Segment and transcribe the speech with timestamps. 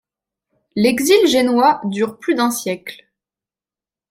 [0.75, 3.05] L’exil génois dure plus d’un siècle.